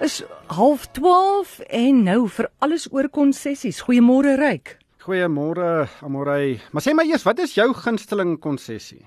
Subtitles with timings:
[0.00, 3.80] is half 12 en nou vir alles oor konsessies.
[3.86, 4.76] Goeiemôre Ryk.
[5.02, 6.58] Goeiemôre Amorey.
[6.72, 9.02] Maar sê my eers, wat is jou gunsteling konsessie?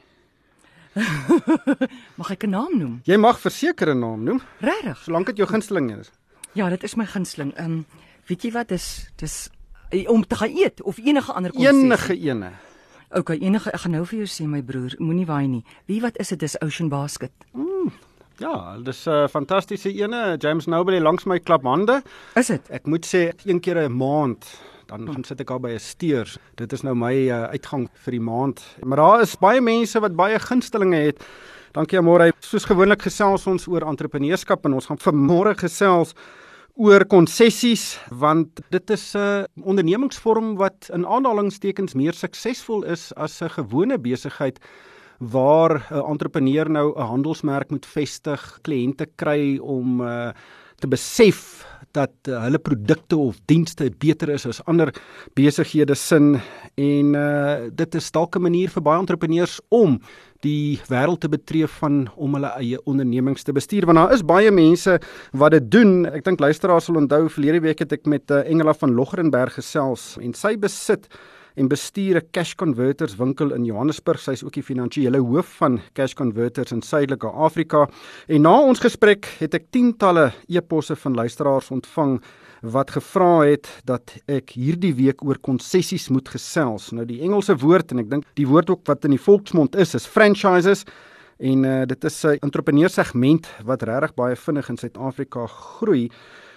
[2.19, 2.95] mag ek 'n naam noem?
[3.07, 4.41] Jy mag verseker 'n naam noem.
[4.59, 4.97] Regtig?
[5.05, 6.11] Solank dit jou gunsteling is.
[6.53, 7.55] Ja, dit is my gunsteling.
[7.55, 7.85] Ehm um,
[8.27, 9.49] weet jy wat dis dis
[9.91, 11.85] eh, om te gaan eet of enige ander konsessie?
[11.85, 12.51] Enige ene.
[13.11, 15.63] OK, enige ek gaan nou vir jou sê my broer, moenie waai nie.
[15.87, 16.39] Wie wat is dit?
[16.39, 17.31] Dis Ocean Basket.
[17.53, 17.70] Mm,
[18.41, 20.35] Ja, dis 'n uh, fantastiese ene.
[20.37, 22.01] James Noble langs my klap hande.
[22.35, 22.69] Is dit?
[22.69, 24.45] Ek moet sê een keer 'n maand
[24.87, 26.27] dan gaan sit ek al by 'n steur.
[26.55, 28.59] Dit is nou my uh, uitgang vir die maand.
[28.83, 31.23] Maar daar is baie mense wat baie gunstelinge het.
[31.71, 32.33] Dankie môre.
[32.39, 36.15] Soos gewoonlik gesels ons oor entrepreneurskap en ons gaan vanmôre gesels
[36.75, 43.49] oor konsessies want dit is 'n ondernemingsvorm wat in aanhalingstekens meer suksesvol is as 'n
[43.49, 44.59] gewone besigheid
[45.21, 50.29] waar 'n entrepreneur nou 'n handelsmerk moet vestig, kliënte kry om uh,
[50.79, 54.93] te besef dat uh, hulle produkte of dienste beter is as ander
[55.33, 56.39] besighede sin
[56.75, 59.99] en uh, dit is dalk 'n manier vir baie entrepreneurs om
[60.41, 64.51] die wêreld te betree van om hulle eie ondernemings te bestuur want daar is baie
[64.51, 64.99] mense
[65.33, 66.05] wat dit doen.
[66.05, 70.17] Ek dink luisteraars sal onthou verlede week het ek met uh, Engela van Loggerenberg gesels
[70.17, 71.07] en sy besit
[71.55, 74.19] en bestuur 'n Cash Converters winkel in Johannesburg.
[74.19, 77.89] Sy is ook die finansiële hoof van Cash Converters in Suidelike Afrika.
[78.27, 82.21] En na ons gesprek het ek tientalle e-posse van luisteraars ontvang
[82.61, 86.91] wat gevra het dat ek hierdie week oor konsessies moet gesels.
[86.91, 89.95] Nou die Engelse woord en ek dink die woord ook wat in die volksmond is
[89.95, 90.85] is franchises
[91.41, 96.09] en uh, dit is 'n entrepreneursegment wat regtig baie vinnig in Suid-Afrika groei.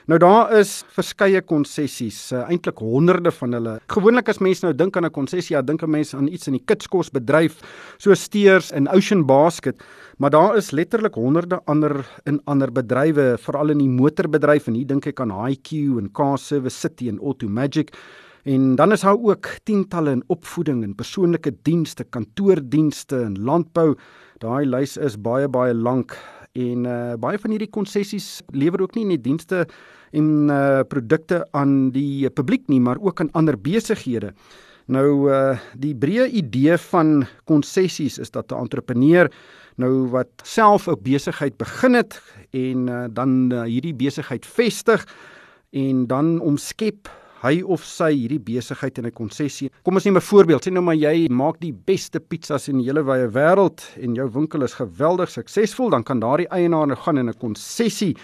[0.05, 3.79] Nou daar is verskeie konsessies, uh, eintlik honderde van hulle.
[3.89, 6.53] Gewoonlik as mense nou dink aan 'n konsessie, ja, dink 'n mens aan iets in
[6.59, 7.63] die kitskosbedryf,
[7.97, 9.83] so Steers en Ocean Basket,
[10.19, 14.87] maar daar is letterlik honderde ander in ander bedrywe, veral in die motorbedryf en hier
[14.87, 17.97] dink ek aan HiQ en Car Service City en Automagic.
[18.45, 23.97] En dan is daar ook tientalle in opvoeding en persoonlike dienste, kantoordienste en landbou.
[24.39, 26.19] Daai lys is baie baie lank
[26.55, 29.65] en uh, baie van hierdie konsessies lewer ook nie net dienste
[30.15, 34.31] en uh, produkte aan die publiek nie, maar ook aan ander besighede.
[34.87, 39.31] Nou uh, die breë idee van konsessies is dat 'n entrepreneur
[39.77, 42.21] nou wat self 'n besigheid begin het
[42.53, 45.07] en uh, dan uh, hierdie besigheid vestig
[45.73, 47.09] en dan omskep
[47.45, 49.71] hy of sy hierdie besigheid in 'n konsessie.
[49.85, 50.65] Kom ons neem 'n voorbeeld.
[50.65, 54.29] Sê nou maar jy maak die beste pizzas in die hele wye wêreld en jou
[54.31, 58.17] winkel is geweldig suksesvol, dan kan daardie eienaar nou gaan in 'n konsessie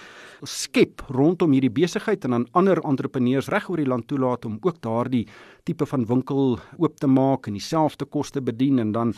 [0.42, 4.80] skep rondom hierdie besigheid en dan ander entrepreneurs reg oor die land toelaat om ook
[4.80, 5.26] daardie
[5.64, 9.14] tipe van winkel oop te maak en dieselfde koste bedien en dan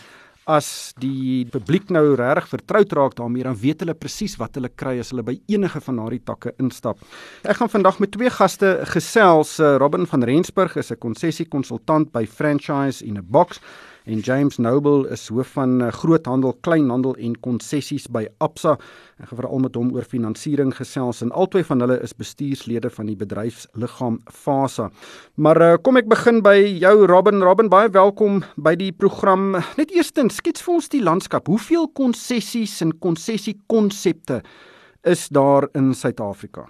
[0.50, 4.98] as die publiek nou regtig vertroud raak daarmee dan weet hulle presies wat hulle kry
[4.98, 6.98] as hulle by enige van daardie takke instap.
[7.46, 9.58] Ek gaan vandag met twee gaste gesels.
[9.60, 13.60] Eh, Robin van Rensburg is 'n konsessiekonsultant by Franchise in a Box
[14.04, 18.74] en James Noble is hoof van eh, groothandel, kleinhandel en konsessies by Absa.
[19.22, 23.10] Ek gaan veral met hom oor finansiering gesels en albei van hulle is bestuurslede van
[23.10, 24.90] die bedryfsliggaam Fasa.
[25.36, 27.42] Maar uh, kom ek begin by jou Robin.
[27.44, 29.52] Robin, baie welkom by die program.
[29.78, 31.50] Net eerstens, skets vir ons die landskap.
[31.50, 34.42] Hoeveel konsessies en konsessiekonsepte
[35.06, 36.66] is daar in Suid-Afrika?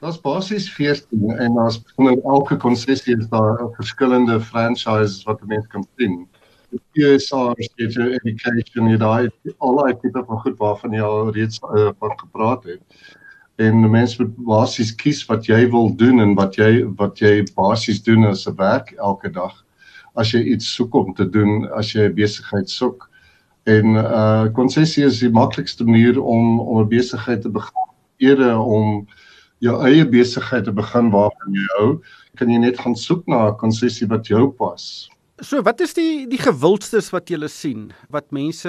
[0.00, 5.66] Daar's basies 14 en daar's onder elke konsessie is daar verskillende franchises wat 'n mens
[5.66, 6.28] kan sien.
[6.70, 9.28] Die PSR steeds education jy daai
[9.58, 12.80] al daai tipe van goed waarvan jy al reeds uh, van gepraat het.
[13.56, 18.02] En mense moet basies kies wat jy wil doen en wat jy wat jy basies
[18.02, 19.64] doen as 'n werk elke dag.
[20.14, 23.10] As jy iets soek om te doen, as jy 'n besigheid soek.
[23.64, 27.88] En uh konsessie is die maklikste manier om om 'n besigheid te begin.
[28.16, 29.06] Eerder om
[29.64, 31.88] jou eie besigheid te begin waarvan jy hou,
[32.40, 35.08] kan jy net gaan soek na 'n konsessie wat jou pas.
[35.40, 38.68] So, wat is die die gewildstes wat jy sien wat mense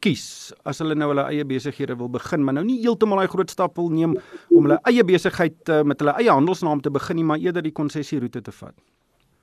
[0.00, 3.50] kies as hulle nou hulle eie besighede wil begin, maar nou nie heeltemal daai groot
[3.50, 4.14] stap wil neem
[4.50, 7.74] om hulle eie besigheid uh, met hulle eie handelsnaam te begin nie, maar eerder die
[7.74, 8.74] konsessieroete te vat.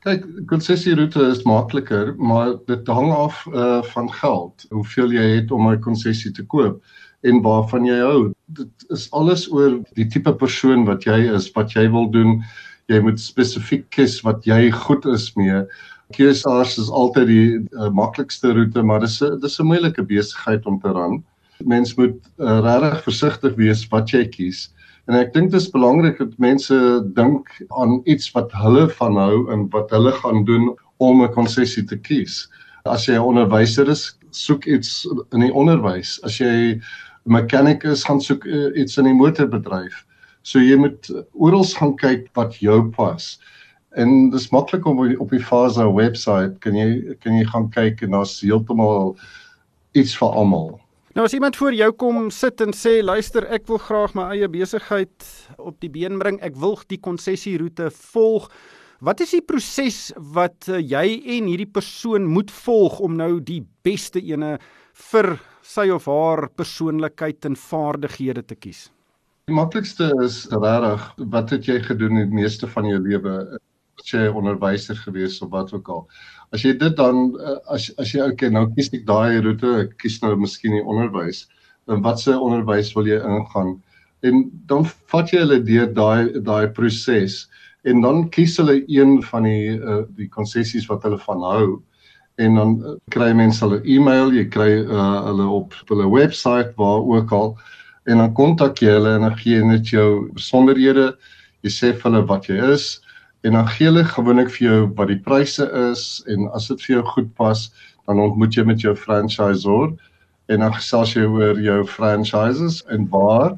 [0.05, 5.67] Kyk, konsessieroete is makliker, maar dit hang af uh, van geld, hoeveel jy het om
[5.67, 6.79] 'n konsessie te koop
[7.25, 8.19] en waarvan jy hou.
[8.57, 12.39] Dit is alles oor die tipe persoon wat jy is, wat jy wil doen.
[12.91, 15.63] Jy moet spesifiek kies wat jy goed is mee.
[16.13, 20.79] QSRs is altyd die uh, maklikste roete, maar dis 'n dis 'n moeilike besigheid om
[20.79, 21.23] te ran.
[21.63, 24.69] Mens moet uh, regtig versigtig wees wat jy kies.
[25.07, 26.77] En ek dink dit is belangrik dat mense
[27.17, 31.83] dink aan iets wat hulle van hou en wat hulle gaan doen om 'n konsessie
[31.83, 32.47] te kies.
[32.85, 36.19] As jy 'n onderwyser is, soek iets in die onderwys.
[36.23, 36.81] As jy
[37.25, 40.03] mechanic is gaan soek uh, iets in die motorbedryf.
[40.45, 43.35] So jy moet oral gaan kyk wat jou pas.
[43.97, 48.17] En dis maklik om op die Fasa webwerf kan jy kan jy gaan kyk en
[48.17, 49.15] daar's heeltemal
[49.95, 50.75] iets vir almal.
[51.15, 54.49] Nou as iemand voor jou kom sit en sê luister ek wil graag my eie
[54.51, 58.49] besigheid op die been bring, ek wil die konsessieroete volg.
[58.99, 63.61] Wat is die proses wat uh, jy en hierdie persoon moet volg om nou die
[63.87, 64.57] beste ene
[65.11, 68.87] vir sy of haar persoonlikheid en vaardighede te kies?
[69.49, 73.37] Die maklikste is regtig wat het jy gedoen in die meeste van jou lewe?
[74.01, 76.03] as jy onderwyser gewees of wat ook al.
[76.53, 79.95] As jy dit dan eh, as as jy okay, nou kies ek daai roete, ek
[80.03, 81.45] kies nou miskien die onderwys.
[81.89, 83.75] Dan watse onderwys wil jy ingaan?
[84.25, 87.45] En dan vat jy hulle deur daai daai proses
[87.85, 91.67] en dan kies hulle een van die uh, die konsessies wat hulle van hou
[92.41, 97.03] en dan uh, kry mense hulle e-mail, jy kry uh, hulle op hulle webwerf waar
[97.03, 97.55] ook al.
[98.05, 101.13] En dan kontak jy hulle en dan gee jy net jou besonderhede.
[101.65, 102.99] Jy sê vir hulle wat jy is,
[103.45, 106.97] en dan gee hulle gewoonlik vir jou wat die pryse is en as dit vir
[106.97, 107.67] jou goed pas,
[108.05, 109.93] dan ontmoet jy met jou franchisor
[110.53, 113.55] en dan gesels jy oor jou franchises en waar.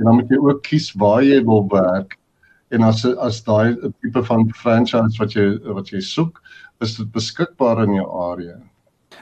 [0.00, 2.16] En dan moet jy ook kies waar jy wil werk
[2.70, 5.46] en as as daai tipe van franchise wat jy
[5.76, 6.40] wat jy soek,
[6.80, 8.58] is dit beskikbaar in jou area.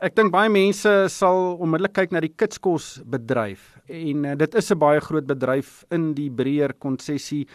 [0.05, 4.71] Ek dink baie mense sal onmiddellik kyk na die kitskos bedryf en uh, dit is
[4.71, 7.47] 'n baie groot bedryf in die breër konsessie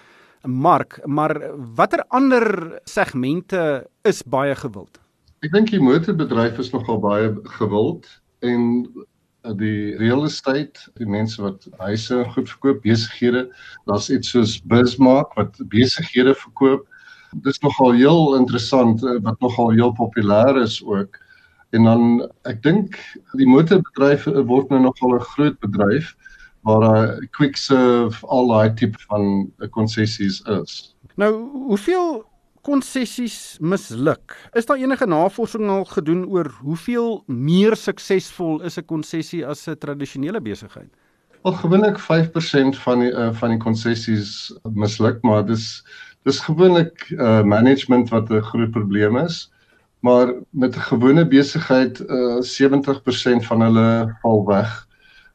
[0.43, 4.99] mark, maar watter ander segmente is baie gewild?
[5.43, 8.07] Ek dink die motorbedryf is nogal baie gewild
[8.41, 8.87] en
[9.59, 13.47] die real estate, die mense wat huise goed verkoop, besighede,
[13.89, 16.87] daar's iets soos Bismarck wat besighede verkoop.
[17.33, 21.19] Dit is nogal heel interessant eh, wat nogal heel populêr is ook.
[21.73, 22.03] En dan
[22.47, 22.99] ek dink
[23.33, 26.15] die motorbedryf word nou nogal 'n groot bedryf
[26.63, 30.95] waar daar quick serve al daai tipe van konsessies is.
[31.15, 31.33] Nou,
[31.67, 32.23] hoeveel
[32.63, 34.35] konsessies misluk?
[34.55, 39.77] Is daar enige navorsing al gedoen oor hoeveel meer suksesvol is 'n konsessie as 'n
[39.77, 40.89] tradisionele besigheid?
[41.43, 45.83] Wel gewoonlik 5% van die uh, van die konsessies misluk, maar dis
[46.23, 49.51] dis gewoonlik uh, management wat 'n groot probleem is.
[49.99, 54.87] Maar met 'n gewone besigheid uh, 70% van hulle val weg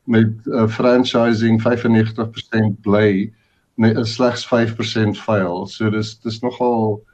[0.05, 3.33] met uh, franchising 95% bly
[3.75, 5.67] net slegs 5% faal.
[5.67, 7.05] So dis dis nogal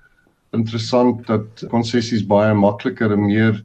[0.55, 3.65] interessant dat konsessies baie makliker en meer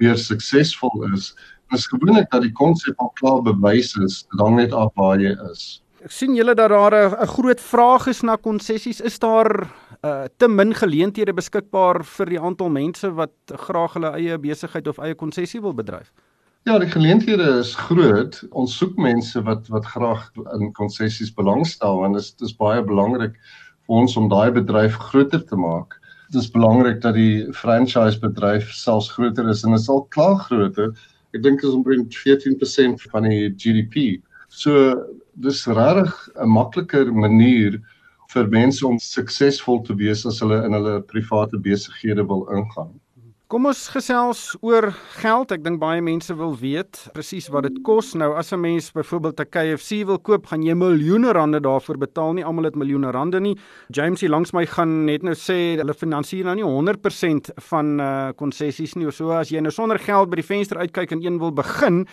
[0.00, 1.34] meer suksesvol is.
[1.68, 5.34] Dit is gewoonlik dat die konsep al klaar bewys is, dan net af waar jy
[5.50, 5.82] is.
[6.00, 9.00] Ek sien julle dat daar 'n groot vraag is na konsessies.
[9.00, 9.68] Is daar
[10.02, 14.98] uh, te min geleenthede beskikbaar vir die aantal mense wat graag hulle eie besigheid of
[14.98, 16.12] eie konsessie wil bedryf?
[16.64, 18.42] Ja, die geleenthede is groot.
[18.50, 23.36] Ons soek mense wat wat graag in konsessies belangstel want dit is dis baie belangrik
[23.86, 25.99] vir ons om daai bedryf groter te maak.
[26.30, 30.92] Dit is belangrik dat die franchise bedryf selfs groter is en dit sal klaar groter.
[31.34, 34.20] Ek dink is omtrent 14% van die GDP.
[34.48, 34.94] So
[35.42, 37.80] dis regtig 'n makliker manier
[38.30, 42.92] vir mense om suksesvol te wees as hulle in hulle private besighede wil ingaan.
[43.50, 45.50] Kom ons gesels oor geld.
[45.50, 48.12] Ek dink baie mense wil weet presies wat dit kos.
[48.14, 52.34] Nou as 'n mens byvoorbeeld 'n KFC wil koop, gaan jy miljoene rande daarvoor betaal.
[52.34, 53.58] Nie almal het miljoene rande nie.
[53.88, 58.32] James hier langs my gaan net nou sê hulle finansier nou nie 100% van uh
[58.36, 59.10] konsessies nie.
[59.10, 62.06] So as jy nou sonder geld by die venster uitkyk en een wil begin,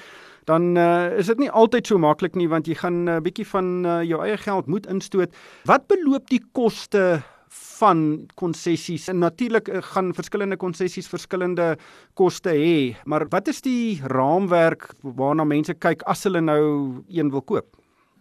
[0.46, 3.46] dan uh, is dit nie altyd so maklik nie want jy gaan 'n uh, bietjie
[3.46, 5.30] van uh, jou eie geld moet instoot.
[5.66, 7.22] Wat beloop die koste
[7.80, 9.08] van konsessies.
[9.08, 11.76] En natuurlik eh, gaan verskillende konsessies verskillende
[12.14, 17.42] koste hê, maar wat is die raamwerk waarna mense kyk as hulle nou een wil
[17.42, 17.78] koop?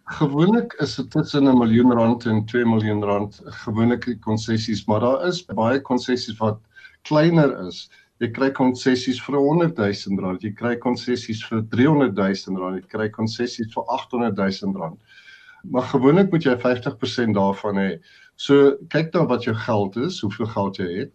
[0.06, 5.26] Gewoonlik is dit tussen 'n miljoen rand en 2 miljoen rand gewoonlik konsessies, maar daar
[5.26, 6.60] is baie konsessies wat
[7.02, 7.88] kleiner is.
[8.18, 12.88] Jy kry konsessies vir 100 000 rand, jy kry konsessies vir 300 000 rand, jy
[12.88, 15.00] kry konsessies vir 800 000 rand.
[15.70, 17.90] Maar gewoonlik moet jy 50% daarvan hê.
[18.36, 21.14] So kyk dan wat jou geld is, hoeveel geld jy het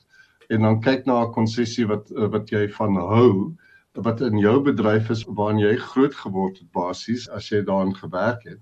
[0.51, 3.55] en dan kyk na 'n konsessie wat eh, wat jy van hou
[3.93, 8.43] wat in jou bedryf is waarin jy groot geword het basies as jy daarin gewerk
[8.43, 8.59] het.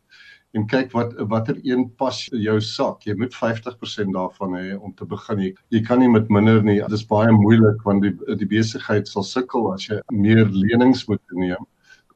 [0.57, 3.05] En kyk wat watter een pas jou sak.
[3.05, 5.39] Jy moet 50% daarvan hê om te begin.
[5.39, 6.79] Jy, jy kan nie met minder nie.
[6.81, 11.21] Dit is baie moeilik want die die besigheid sal sukkel as jy meer lenings moet
[11.31, 11.69] neem.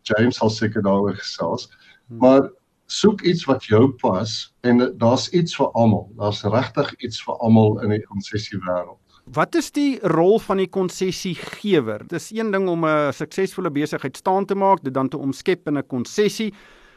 [0.09, 1.69] James sal seker daaroor gesels.
[2.09, 2.17] Hmm.
[2.17, 2.49] maar
[2.93, 6.05] soek iets wat jou pas en daar's iets vir almal.
[6.19, 8.99] Daar's regtig iets vir almal in die konsessie wêreld.
[9.33, 12.03] Wat is die rol van die konsessiegewer?
[12.11, 15.77] Dis een ding om 'n suksesvolle besigheid staan te maak, dit dan te omskep in
[15.77, 16.53] 'n konsessie.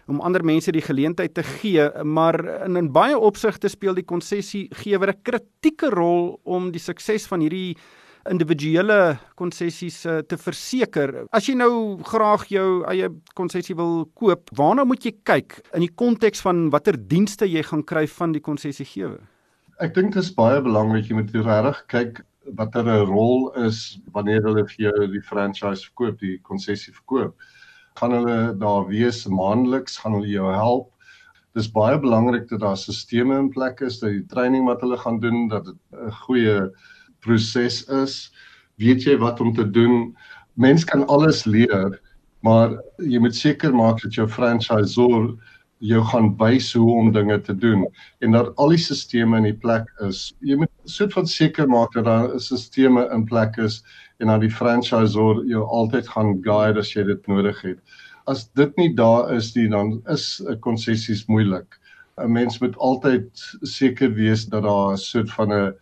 [0.08, 5.10] om ander mense die geleentheid te gee, maar in, in baie opsigte speel die konsessiegewer
[5.10, 7.76] 'n kritieke rol om die sukses van hierdie
[8.30, 11.26] individuele konsessies uh, te verseker.
[11.32, 15.92] As jy nou graag jou eie konsessie wil koop, waarna moet jy kyk in die
[15.94, 19.20] konteks van watter dienste jy gaan kry van die konsessiegewer?
[19.80, 24.64] Ek dink dit is baie belangrik jy moet regtig kyk watter rol is wanneer hulle
[24.70, 27.34] vir jou die franchise verkoop, die konsessie verkoop.
[27.98, 30.90] Gaan hulle daar wees maandeliks, gaan hulle jou help.
[31.56, 35.20] Dis baie belangrik dat daar stelsels in plek is, dat die training wat hulle gaan
[35.20, 36.70] doen, dat dit 'n goeie
[37.26, 38.16] proses is.
[38.80, 40.14] Weet jy wat om te doen?
[40.54, 41.98] Mens kan alles leer,
[42.46, 45.34] maar jy moet seker maak dat jou franchisor
[45.84, 47.84] jou gaan wys hoe om dinge te doen
[48.24, 50.32] en dat al die stelsels in die plek is.
[50.40, 53.82] Jy moet soort van seker maak dat daar 'n stelsel in plek is
[54.20, 57.78] en dat die franchisor jou altyd gaan guide as jy dit nodig het.
[58.26, 61.78] As dit nie daar is nie, dan is 'n konsessies moeilik.
[62.18, 63.28] 'n Mens moet altyd
[63.62, 65.74] seker wees dat daar 'n soort van 'n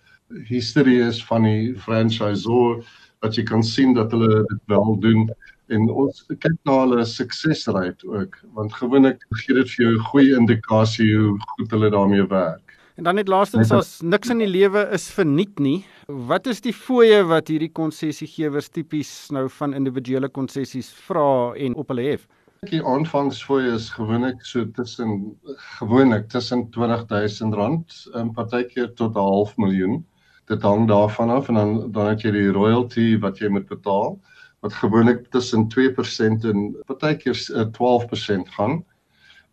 [0.48, 2.84] history is van die franchisor
[3.24, 5.28] wat jy kan sien dat hulle dit wel doen
[5.72, 10.36] en ons kyk na hulle suksesrate ook want gewoonlik gee dit vir jou 'n goeie
[10.36, 12.64] indikasie hoe goed hulle daarmee werk.
[12.96, 16.72] En dan net laastens as niks in die lewe is verniet nie, wat is die
[16.72, 22.28] fooie wat hierdie konsessiegewers tipies nou van individuele konsessies vra en op hulle hef?
[22.70, 25.34] Die aanvangsfooie is gewoonlik so tussen
[25.80, 30.04] gewoonlik tussen R20000 en partykeer tot 'n half miljoen.
[30.50, 34.18] Dit hang daarvan af en dan dan het jy die royalty wat jy moet betaal
[34.64, 37.36] wat gewoonlik tussen 2% en partykeer
[37.76, 38.84] 12% eh, gaan.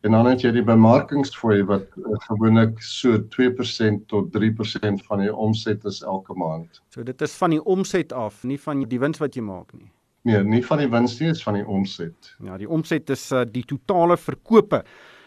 [0.01, 5.35] En dan het jy die bemarkingsfooi wat uh, gewoonlik so 2% tot 3% van jou
[5.35, 6.81] omset is elke maand.
[6.89, 9.91] So dit is van die omset af, nie van die wins wat jy maak nie.
[10.25, 12.33] Nee, nie van die wins nie, is van die omset.
[12.45, 14.83] Ja, die omset is uh, die totale verkope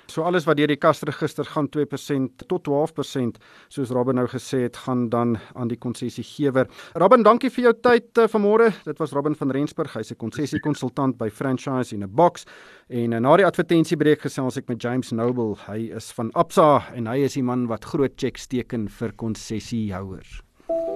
[0.06, 3.38] So alles wat deur die kasregister gaan 2% tot 12%
[3.72, 6.68] soos Robin nou gesê het gaan dan aan die konsessiegewer.
[6.94, 8.70] Robin, dankie vir jou tyd uh, vanmôre.
[8.84, 12.44] Dit was Robin van Rensburg, hy's 'n konsessiekonsultant by Franchise in a Box.
[12.88, 15.56] En uh, na die advertensiebreek gesels ek met James Noble.
[15.66, 20.42] Hy is van Absa en hy is die man wat groot cheques teken vir konsessiehouers.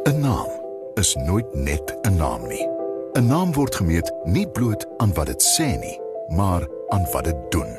[0.06, 0.48] 'n Naam
[0.96, 2.66] is nooit net 'n naam nie.
[3.16, 5.98] 'n Naam word gemeet nie bloot aan wat dit sê nie,
[6.36, 7.77] maar aan wat dit doen.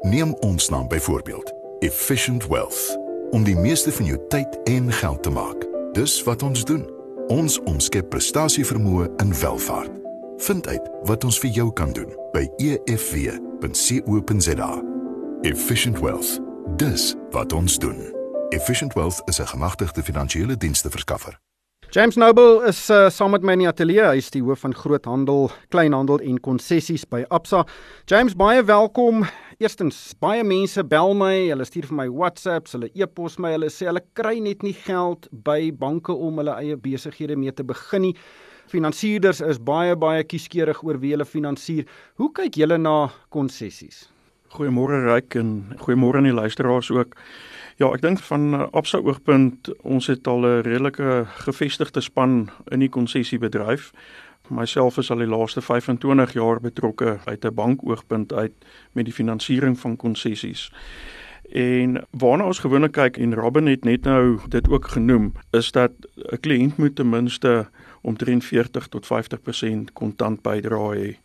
[0.00, 2.98] Neem ons naam byvoorbeeld, Efficient Wealth,
[3.30, 5.66] om die meeste van jou tyd en geld te maak.
[5.92, 6.90] Dis wat ons doen.
[7.26, 9.90] Ons omskep prestasievermoë in welvaart.
[10.36, 13.62] Vind uit wat ons vir jou kan doen by efw.co.za.
[15.40, 16.40] Efficient Wealth.
[16.76, 18.14] Dis wat ons doen.
[18.48, 21.40] Efficient Wealth is 'n gemagtigde finansiële dienste verskaffer.
[21.90, 24.04] James Noble is uh, saam met my in die ateljee.
[24.06, 27.64] Hy is die hoof van groothandel, kleinhandel en konsessies by Absa.
[28.06, 29.24] James, baie welkom.
[29.58, 33.88] Eerstens, baie mense bel my, hulle stuur vir my WhatsApps, hulle e-pos my, hulle sê
[33.90, 38.14] hulle kry net nie geld by banke om hulle eie besighede mee te begin nie.
[38.70, 41.90] Finansierders is baie baie kieskeurig oor wie hulle finansier.
[42.22, 44.04] Hoe kyk julle na konsessies?
[44.54, 47.18] Goeiemôre Ryk en goeiemôre aan die luisteraars ook.
[47.80, 52.84] Ja, ek dink van uh, Absa oogpunt ons het al 'n redelike gevestigde span in
[52.84, 53.92] die konsessiebedryf.
[54.48, 58.52] Myself is al die laaste 25 jaar betrokke uit 'n bank oogpunt uit
[58.92, 60.72] met die finansiering van konsessies.
[61.52, 65.92] En waarna ons gewoonlik kyk en Robin het net nou dit ook genoem, is dat
[66.16, 67.68] 'n kliënt moet ten minste
[68.00, 71.16] omtrent 40 tot 50% kontant bydra hê.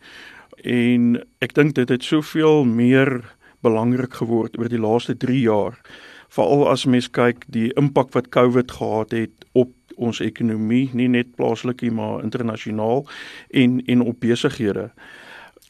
[0.64, 5.80] En ek dink dit het soveel meer belangrik geword oor die laaste 3 jaar
[6.28, 11.34] veral as mens kyk die impak wat COVID gehad het op ons ekonomie, nie net
[11.36, 13.06] plaaslik nie, maar internasionaal
[13.50, 14.90] en en op besighede.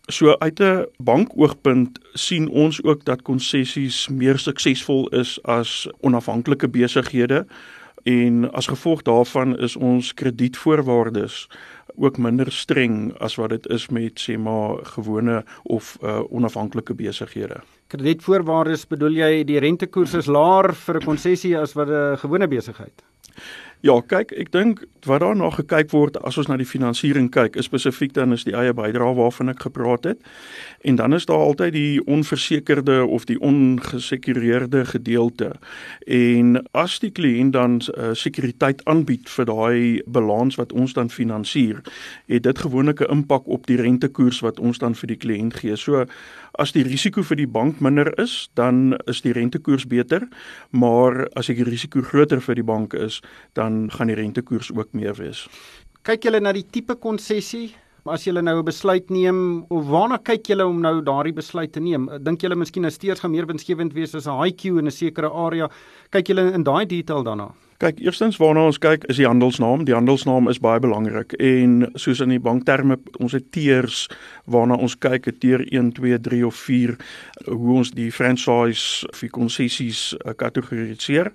[0.09, 7.47] So uit 'n bankoogpunt sien ons ook dat konsessies meer suksesvol is as onafhanklike besighede
[8.03, 11.49] en as gevolg daarvan is ons kredietvoorwaardes
[11.97, 17.61] ook minder streng as wat dit is met sê maar gewone of uh, onafhanklike besighede.
[17.87, 23.03] Kredietvoorwaardes bedoel jy die rentekoers is laer vir 'n konsessie as wat 'n gewone besigheid?
[23.85, 27.69] Ja, kyk, ek dink wat daarna gekyk word as ons na die finansiering kyk, is
[27.69, 30.23] spesifiek dan is die eie bydrae waarvan ek gepraat het.
[30.83, 35.53] En dan is daar altyd die onversekerde of die ongesekureerde gedeelte.
[36.09, 41.85] En as die kliënt dan uh, sekuriteit aanbied vir daai balans wat ons dan finansier,
[42.33, 45.77] het dit gewoonlik 'n impak op die rentekoers wat ons dan vir die kliënt gee.
[45.77, 46.07] So
[46.59, 50.29] as die risiko vir die bank minder is, dan is die rentekoers beter,
[50.71, 53.21] maar as die risiko groter vir die bank is,
[53.55, 55.47] dan gaan die rentekoers ook meer wees.
[56.03, 57.75] Kyk julle na die tipe konsessie
[58.07, 61.81] As julle nou 'n besluit neem, of waarna kyk julle om nou daardie besluit te
[61.81, 62.07] neem?
[62.23, 65.29] Dink julle miskien 'n steers gaan meer winsgewend wees as 'n HiQ in 'n sekere
[65.29, 65.69] area?
[66.13, 67.51] Kyk julle in daai detail daarna?
[67.77, 69.83] Kyk, eerstens waarna ons kyk is die handelsnaam.
[69.85, 74.07] Die handelsnaam is baie belangrik en soos in die bankterme, ons het tiers
[74.49, 76.95] waarna ons kyk, tier 1, 2, 3 of 4
[77.51, 81.35] hoe ons die franchise vir konsessies eh, kategoriseer.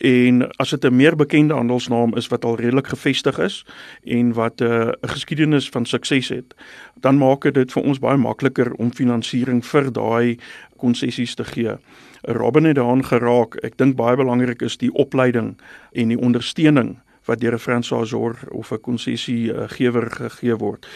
[0.00, 3.64] En as dit 'n meer bekende handelsnaam is wat al redelik gevestig is
[4.04, 6.54] en wat eh, 'n uh, geskiedenis van sukses het,
[7.00, 10.38] dan maak dit vir ons baie makliker om finansiering vir daai
[10.76, 11.76] konsessies te gee.
[12.22, 13.56] Robin het daaraan geraak.
[13.64, 15.54] Ek dink baie belangrik is die opleiding
[15.92, 20.86] en die ondersteuning wat deur 'n franchisor of 'n konsessie gewer gegee word.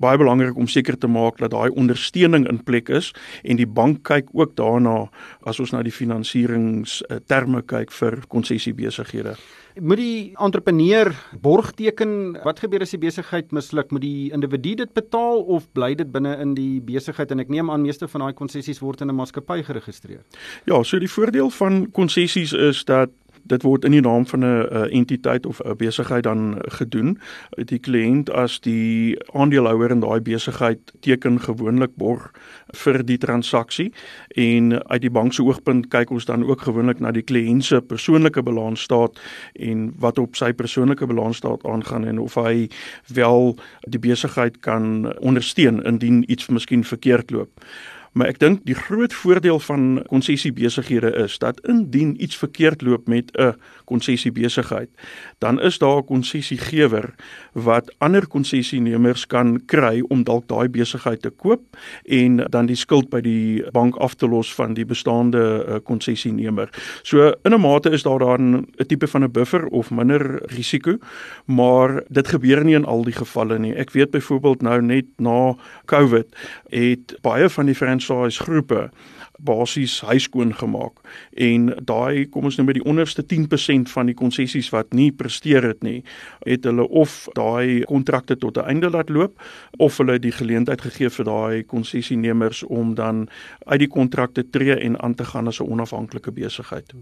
[0.00, 4.02] Baie belangrik om seker te maak dat daai ondersteuning in plek is en die bank
[4.08, 5.08] kyk ook daarna
[5.46, 9.36] as ons na die finansieringsterme kyk vir konsessiebesighede.
[9.74, 11.10] Moet die entrepreneur
[11.42, 12.36] borg teken?
[12.46, 13.90] Wat gebeur as die besigheid misluk?
[13.90, 17.72] Moet die individu dit betaal of bly dit binne in die besigheid en ek neem
[17.74, 20.22] aan meeste van daai konsessies word in 'n maatskappy geregistreer?
[20.66, 23.10] Ja, so die voordeel van konsessies is dat
[23.44, 27.18] dit word in die naam van 'n entiteit of 'n besigheid dan gedoen.
[27.56, 32.30] Die kliënt as die aandeelhouer in daai besigheid teken gewoonlik borg
[32.72, 33.92] vir die transaksie
[34.28, 37.80] en uit die bank se oogpunt kyk ons dan ook gewoonlik na die kliënt se
[37.80, 39.20] persoonlike balansstaat
[39.52, 42.68] en wat op sy persoonlike balansstaat aangaan en of hy
[43.14, 43.56] wel
[43.88, 47.50] die besigheid kan ondersteun indien iets miskien verkeerd loop.
[48.14, 53.32] Maar ek dink die groot voordeel van konsessiebesighede is dat indien iets verkeerd loop met
[53.34, 53.54] 'n
[53.84, 54.88] konsessiebesigheid,
[55.38, 57.14] dan is daar 'n konsessiegewer
[57.52, 61.60] wat ander konsessienemers kan kry om dalk daai besigheid te koop
[62.04, 66.70] en dan die skuld by die bank af te los van die bestaande uh, konsessienemer.
[67.02, 70.98] So in 'n mate is daar dan 'n tipe van 'n buffer of minder risiko,
[71.44, 73.74] maar dit gebeur nie in al die gevalle nie.
[73.74, 76.26] Ek weet byvoorbeeld nou net na COVID
[76.68, 78.90] het baie van die franchise groepe
[79.38, 81.00] basies huiskoon gemaak
[81.32, 85.66] en daai kom ons nou by die onderste 10% van die konsessies wat nie presteer
[85.66, 86.02] het nie
[86.46, 89.34] het hulle of daai kontrakte tot 'n einde laat loop
[89.78, 93.28] of hulle die geleentheid gegee vir daai konsessienemers om dan
[93.66, 96.92] uit die kontrakte tree en aan te gaan as 'n onafhanklike besigheid.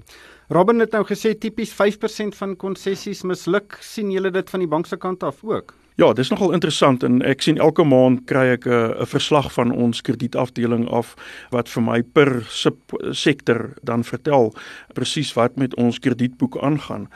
[0.49, 3.77] Robin het nou gesê tipies 5% van konsessies misluk.
[3.81, 5.75] sien julle dit van die bank se kant af ook?
[5.95, 9.71] Ja, dis nogal interessant en ek sien elke maand kry ek 'n 'n verslag van
[9.71, 11.15] ons kredietafdeling af
[11.51, 14.55] wat vir my per subsektor dan vertel
[14.95, 17.09] presies wat met ons kredietboek aangaan.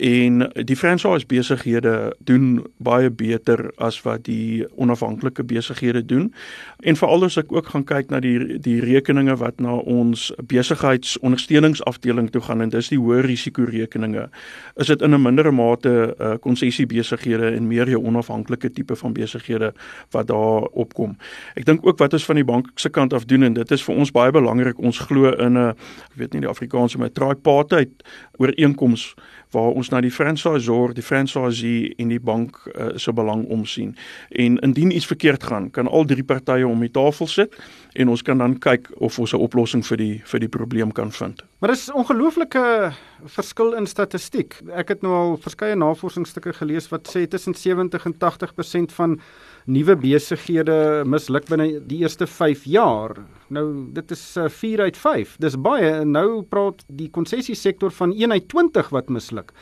[0.00, 6.34] En die franchise besighede doen baie beter as wat die onafhanklike besighede doen.
[6.80, 12.30] En veral as ek ook gaan kyk na die die rekeninge wat na ons besigheidsondersteuningsafdeling
[12.30, 14.28] toe gaan en dis die hoë risiko rekeninge,
[14.76, 19.12] is dit in 'n mindere mate uh, konsessie besighede en meer jou onafhanklike tipe van
[19.12, 19.72] besighede
[20.10, 21.16] wat daar opkom.
[21.54, 23.84] Ek dink ook wat ons van die bank se kant af doen en dit is
[23.84, 24.78] vir ons baie belangrik.
[24.78, 28.04] Ons glo in 'n ek weet nie die Afrikaanse maar tripartite
[28.38, 29.14] ooreenkoms
[29.52, 33.94] waar ons na die franchisor, die franchisee en die bank uh, se belang omsien.
[34.28, 37.56] En indien iets verkeerd gaan, kan al drie partye om die tafel sit
[37.92, 41.12] en ons kan dan kyk of ons 'n oplossing vir die vir die probleem kan
[41.12, 41.42] vind.
[41.58, 42.92] Maar dis ongelooflike
[43.24, 44.56] verskil in statistiek.
[44.74, 49.20] Ek het nou al verskeie navorsingsstukke gelees wat sê tussen 70 en 80% van
[49.66, 53.16] nuwe besighede misluk binne die eerste 5 jaar.
[53.52, 55.36] Nou dit is 4 uh, uit 5.
[55.42, 56.04] Dis baie.
[56.04, 59.52] Nou praat die konsessiesektor van 1 uit 20 wat misluk.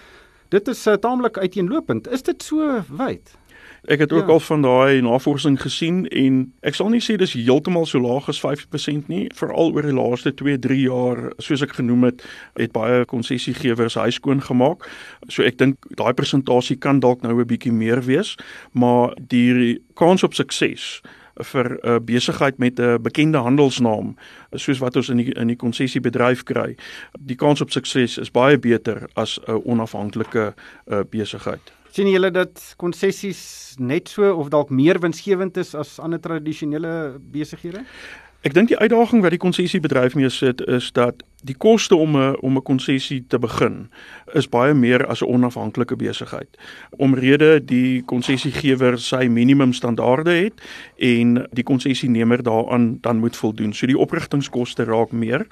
[0.50, 2.08] Dit is uh, taamlik uiteenlopend.
[2.08, 3.36] Is dit so wyd?
[3.88, 4.32] Ek het ook ja.
[4.32, 8.40] al van daai navorsing gesien en ek sal nie sê dis heeltemal so laag as
[8.42, 12.24] 5% nie, veral oor die laaste 2-3 jaar, soos ek genoem het,
[12.60, 14.84] het baie konsessiegewers huiskoon gemaak.
[15.28, 18.36] So ek dink daai persentasie kan dalk nou 'n bietjie meer wees,
[18.72, 21.00] maar die kans op sukses
[21.40, 24.16] vir 'n uh, besigheid met 'n uh, bekende handelsnaam
[24.52, 26.76] soos wat ons in die in die konsessiebedryf kry.
[27.18, 30.54] Die kans op sukses is baie beter as 'n uh, onafhanklike
[30.86, 36.20] uh, besigheid sien julle dat konsessies net so of dalk meer winsgewend is as ander
[36.20, 37.84] tradisionele besighede?
[38.40, 42.36] Ek dink die uitdaging wat die konsessiebedryf mee sit is dat die koste om 'n
[42.40, 43.90] om 'n konsessie te begin
[44.32, 46.48] is baie meer as 'n onafhanklike besigheid.
[46.96, 50.54] Omrede die konsessiegewer sy minimum standaarde het
[50.96, 53.72] en die konsessienemer daaraan dan moet voldoen.
[53.72, 55.46] So die oprigtingskoste raak meer.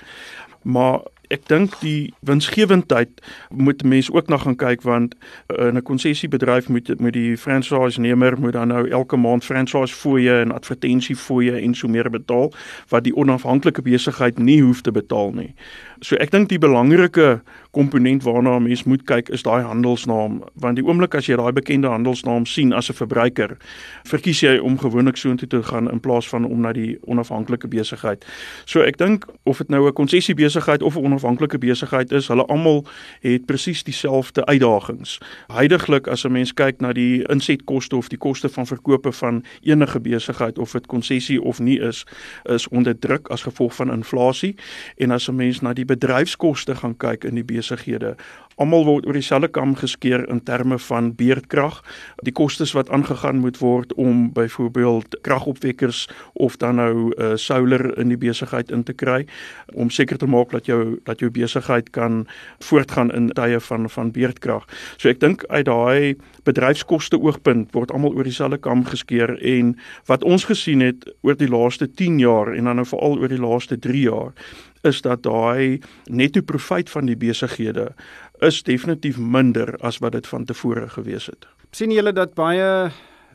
[0.62, 1.00] Maar
[1.34, 5.14] ek dink die winsgewendheid moet mense ook na gaan kyk want
[5.58, 10.40] in 'n konsessiebedryf moet met die franchise nemer moet dan nou elke maand franchise fooie
[10.40, 12.52] en advertensie fooie en so meer betaal
[12.88, 15.54] wat die onafhanklike besigheid nie hoef te betaal nie.
[16.00, 17.40] So ek dink die belangrike
[17.78, 21.52] komponent waarna 'n mens moet kyk is daai handelsnaam, want die oomblik as jy daai
[21.52, 23.56] bekende handelsnaam sien as 'n verbruiker,
[24.04, 28.24] verkies jy om gewoonlik soontoe te gaan in plaas van om na die onafhanklike besigheid.
[28.64, 32.46] So ek dink of dit nou 'n konsessie besigheid of 'n onafhanklike besigheid is, hulle
[32.46, 32.84] almal
[33.20, 35.20] het presies dieselfde uitdagings.
[35.46, 40.00] Heidiglik as 'n mens kyk na die insetkoste of die koste van verkope van enige
[40.00, 42.06] besigheid of dit konsessie of nie is,
[42.44, 44.54] is onder druk as gevolg van inflasie
[44.96, 48.16] en as 'n mens na die bedryfskoste gaan kyk in die besighede,
[48.58, 51.78] almal word oor dieselfde kam geskeer in terme van beerdkrag,
[52.26, 58.10] die kostes wat aangegaan moet word om byvoorbeeld kragopwekkers of dan nou uh, solar in
[58.10, 59.26] die besigheid in te kry
[59.74, 62.24] om seker te maak dat jou dat jou besigheid kan
[62.66, 64.66] voortgaan in tye van van beerdkrag.
[64.98, 66.16] So ek dink uit daai
[66.48, 69.76] bedryfskoste oogpunt word almal oor dieselfde kam geskeer en
[70.10, 73.42] wat ons gesien het oor die laaste 10 jaar en dan nou veral oor die
[73.42, 74.32] laaste 3 jaar
[74.82, 77.94] is dat daai netto profit van die besighede
[78.40, 81.46] is definitief minder as wat dit van tevore gewees het.
[81.72, 82.90] sien julle dat baie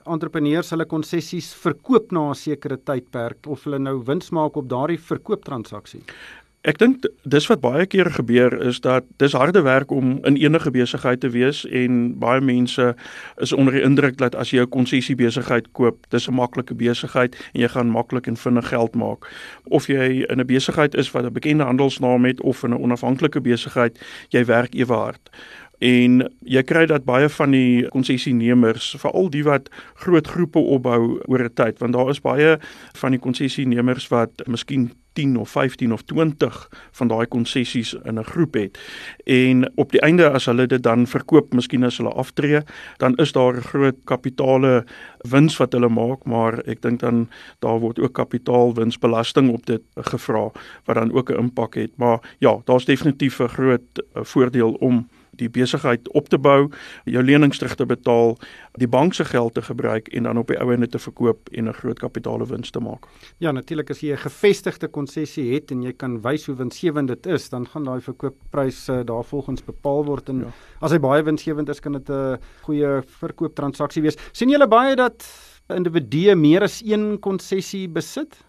[0.10, 5.00] entrepreneurs hulle konsessies verkoop na 'n sekere tydperk of hulle nou wins maak op daardie
[5.00, 6.04] verkooptransaksie?
[6.64, 10.72] Ek dink dis wat baie keer gebeur is dat dis harde werk om in enige
[10.72, 12.86] besigheid te wees en baie mense
[13.44, 17.36] is onder die indruk dat as jy 'n konsessie besigheid koop, dis 'n maklike besigheid
[17.54, 19.28] en jy gaan maklik en vinnig geld maak.
[19.68, 23.42] Of jy in 'n besigheid is wat 'n bekende handelsnaam het of in 'n onafhanklike
[23.42, 24.00] besigheid,
[24.30, 25.30] jy werk ewe hard
[25.84, 29.70] en jy kry dat baie van die konsessienemers veral die wat
[30.06, 32.58] groot groepe opbou oor 'n tyd want daar is baie
[32.94, 38.24] van die konsessienemers wat miskien 10 of 15 of 20 van daai konsessies in 'n
[38.24, 38.80] groep het.
[39.26, 42.62] En op die einde as hulle dit dan verkoop, miskien as hulle aftree,
[42.98, 44.86] dan is daar 'n groot kapitale
[45.30, 50.52] wins wat hulle maak, maar ek dink dan daar word ook kapitaalwinsbelasting op dit gevra
[50.86, 51.92] wat dan ook 'n impak het.
[51.96, 55.08] Maar ja, daar's definitief 'n groot voordeel om
[55.40, 56.70] die besigheid op te bou,
[57.10, 58.36] jou lenings terug te betaal,
[58.82, 61.70] die bank se geld te gebruik en dan op die ou ende te verkoop en
[61.70, 63.08] 'n groot kapitaalewins te maak.
[63.38, 67.26] Ja, natuurlik as jy 'n gevestigde konsessie het en jy kan wys hoe winsgewend dit
[67.26, 70.52] is, dan gaan daai verkoopprys uh, daarvolgens bepaal word en ja.
[70.82, 74.18] as hy baie winsgewend is, kan dit 'n goeie verkooptransaksie wees.
[74.32, 75.26] sien julle baie dat
[75.70, 78.44] individue meer as een konsessie besit?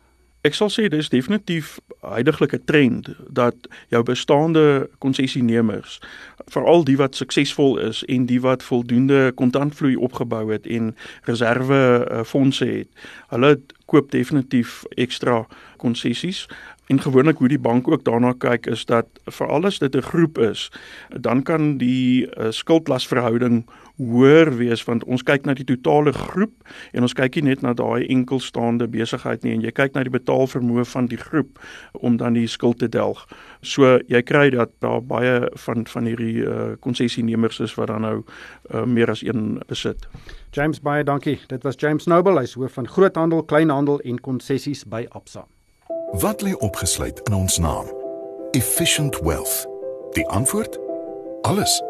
[0.45, 6.03] Ek sal sê dis definitief huidigelike trend dat jou bestaande konsessienemers,
[6.53, 11.81] veral die wat suksesvol is en die wat voldoende kontantvloei opgebou het en reserve
[12.11, 12.89] uh, fondse het,
[13.29, 15.45] hulle koop definitief ekstra
[15.77, 16.47] konsessies
[16.87, 20.39] en gewoonlik hoe die bank ook daarna kyk is dat vir alles dit 'n groep
[20.39, 20.71] is,
[21.09, 23.65] dan kan die uh, skuldlasverhouding
[23.97, 26.53] hoër wees want ons kyk na die totale groep
[26.93, 30.15] en ons kyk nie net na daai enkelstaande besigheid nie en jy kyk na die
[30.15, 31.61] betaalvermoë van die groep
[31.93, 33.23] om dan die skuld te delg.
[33.63, 38.23] So jy kry dat daar baie van van hierdie uh, konsessienemers is wat dan nou
[38.23, 40.09] uh, meer as een besit.
[40.51, 41.41] James baie dankie.
[41.47, 45.47] Dit was James Noble, hy's hoof van groothandel, kleinhandel en konsessies by Absa.
[46.21, 47.87] Wat lê opgesluit in ons naam?
[48.51, 49.67] Efficient Wealth.
[50.15, 50.79] Die antwoord?
[51.43, 51.83] Alles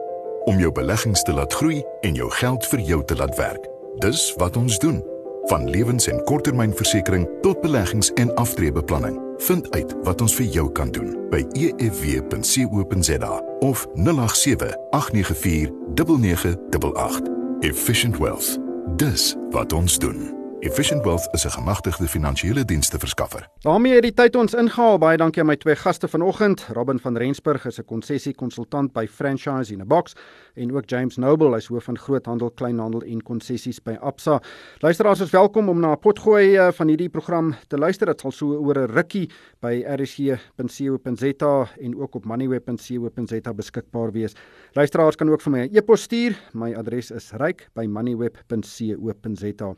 [0.44, 3.68] om jou beleggings te laat groei en jou geld vir jou te laat werk.
[4.04, 5.02] Dis wat ons doen.
[5.44, 9.20] Van lewens- en korttermynversekering tot beleggings en aftreebeplanning.
[9.36, 17.22] Vind uit wat ons vir jou kan doen by efw.co.za of 087 894 9988.
[17.60, 18.58] Efficient Wealth.
[18.96, 20.43] Dis wat ons doen.
[20.64, 23.48] Efficient Wealth is 'n gemagtigde finansiële dienste verskaffer.
[23.58, 24.98] daarmee het die tyd ons ingehaal.
[24.98, 26.66] Baie dankie aan my twee gaste vanoggend.
[26.72, 30.12] Robin van Rensburg is 'n konsessiekonsultant by Franchise in a Box
[30.54, 34.42] en ook James Noble, hy's hoof van groothandel, kleinhandel en konsessies by Absa.
[34.78, 38.06] Luisteraars is welkom om na 'n potgooi eh, van hierdie program te luister.
[38.06, 44.32] Dit sal so oor 'n rukkie by rsg.co.za en ook op moneyweb.co.za beskikbaar wees.
[44.72, 46.36] Luisteraars kan ook vir my 'n e-pos stuur.
[46.52, 49.74] My adres is ryk@moneyweb.co.za.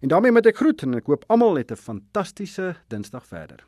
[0.00, 3.66] En daarmee moet ek groet en ek hoop almal het 'n fantastiese Dinsdag verder.